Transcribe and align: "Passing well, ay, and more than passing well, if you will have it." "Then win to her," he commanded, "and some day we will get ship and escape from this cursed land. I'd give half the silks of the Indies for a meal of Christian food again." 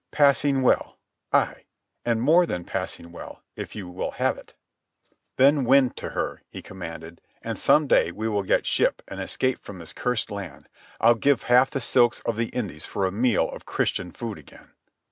"Passing 0.09 0.63
well, 0.63 0.97
ay, 1.31 1.65
and 2.03 2.23
more 2.23 2.47
than 2.47 2.63
passing 2.63 3.11
well, 3.11 3.43
if 3.55 3.75
you 3.75 3.87
will 3.87 4.09
have 4.17 4.35
it." 4.35 4.55
"Then 5.35 5.63
win 5.63 5.91
to 5.91 6.09
her," 6.09 6.41
he 6.49 6.63
commanded, 6.63 7.21
"and 7.43 7.59
some 7.59 7.85
day 7.85 8.11
we 8.11 8.27
will 8.27 8.41
get 8.41 8.65
ship 8.65 9.03
and 9.07 9.21
escape 9.21 9.61
from 9.63 9.77
this 9.77 9.93
cursed 9.93 10.31
land. 10.31 10.67
I'd 10.99 11.19
give 11.19 11.43
half 11.43 11.69
the 11.69 11.79
silks 11.79 12.19
of 12.21 12.35
the 12.35 12.47
Indies 12.47 12.87
for 12.87 13.05
a 13.05 13.11
meal 13.11 13.47
of 13.51 13.67
Christian 13.67 14.11
food 14.11 14.39
again." 14.39 14.71